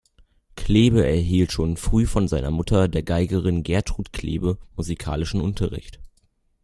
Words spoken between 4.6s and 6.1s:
musikalischen Unterricht.